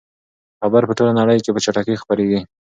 خبر 0.59 0.81
په 0.87 0.93
ټوله 0.97 1.13
نړۍ 1.19 1.37
کې 1.43 1.51
په 1.53 1.59
چټکۍ 1.65 1.95
خپریږي. 1.99 2.39